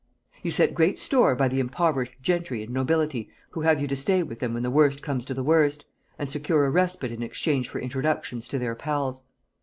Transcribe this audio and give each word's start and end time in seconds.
You 0.41 0.49
set 0.49 0.73
great 0.73 0.97
store 0.97 1.35
by 1.35 1.47
the 1.47 1.59
impoverished 1.59 2.23
gentry 2.23 2.63
and 2.63 2.73
nobility 2.73 3.29
who 3.51 3.61
have 3.61 3.79
you 3.79 3.87
to 3.87 3.95
stay 3.95 4.23
with 4.23 4.39
them 4.39 4.55
when 4.55 4.63
the 4.63 4.71
worst 4.71 5.03
comes 5.03 5.25
to 5.25 5.35
the 5.35 5.43
worst, 5.43 5.85
and 6.17 6.27
secure 6.27 6.65
a 6.65 6.71
respite 6.71 7.11
in 7.11 7.21
exchange 7.21 7.69
for 7.69 7.77
introductions 7.79 8.47
to 8.47 8.57
their 8.57 8.73
pals. 8.73 9.21